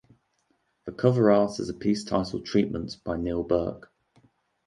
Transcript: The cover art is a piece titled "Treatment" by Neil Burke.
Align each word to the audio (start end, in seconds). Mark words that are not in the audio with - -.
The 0.85 0.91
cover 0.93 1.29
art 1.31 1.59
is 1.59 1.69
a 1.69 1.75
piece 1.75 2.03
titled 2.03 2.43
"Treatment" 2.43 2.97
by 3.03 3.17
Neil 3.17 3.43
Burke. 3.43 3.93